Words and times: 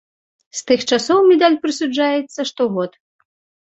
З 0.59 0.63
тых 0.71 0.85
часоў 0.95 1.19
медаль 1.33 1.61
прысуджаецца 1.69 2.41
штогод. 2.53 3.03